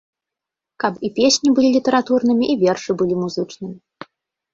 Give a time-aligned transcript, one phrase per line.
[0.83, 4.09] Каб і песні былі літаратурнымі, і вершы былі музычнымі.